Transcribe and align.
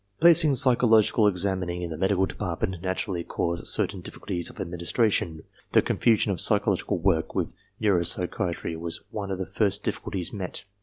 Placing 0.19 0.55
psychological 0.55 1.27
examining 1.27 1.83
in 1.83 1.91
the 1.91 1.95
Medical 1.95 2.25
Department 2.25 2.81
naturally 2.81 3.23
caused 3.23 3.67
certain 3.67 4.01
difficulties 4.01 4.49
of 4.49 4.55
aidministration. 4.55 5.43
The 5.73 5.83
confusion 5.83 6.31
of 6.31 6.41
psychological 6.41 6.97
work 6.97 7.35
with 7.35 7.53
neuropsychiatry 7.79 8.77
was 8.79 9.03
one 9.11 9.29
xii 9.29 9.33
INTRODUCTION 9.33 9.33
of 9.33 9.37
the 9.37 9.45
first 9.45 9.83
difficulties 9.83 10.33
met. 10.33 10.65